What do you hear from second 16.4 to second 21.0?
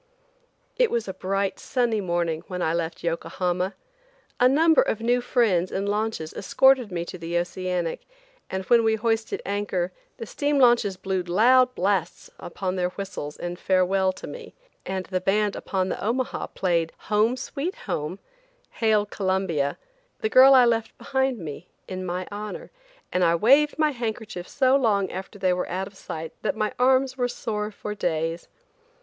played "Home, Sweet Home," "Hail Columbia," and "The Girl I Left